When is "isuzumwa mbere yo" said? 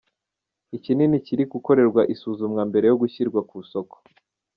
2.13-2.97